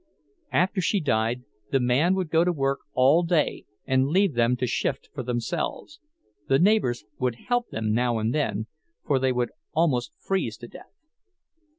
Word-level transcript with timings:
After 0.51 0.81
she 0.81 0.99
died 0.99 1.43
the 1.69 1.79
man 1.79 2.15
would 2.15 2.31
go 2.31 2.43
to 2.43 2.51
work 2.51 2.79
all 2.95 3.21
day 3.21 3.65
and 3.85 4.07
leave 4.07 4.33
them 4.33 4.57
to 4.57 4.65
shift 4.65 5.09
for 5.13 5.21
themselves—the 5.21 6.57
neighbors 6.57 7.03
would 7.19 7.35
help 7.47 7.69
them 7.69 7.93
now 7.93 8.17
and 8.17 8.33
then, 8.33 8.65
for 9.05 9.19
they 9.19 9.31
would 9.31 9.51
almost 9.75 10.11
freeze 10.17 10.57
to 10.57 10.67
death. 10.67 10.89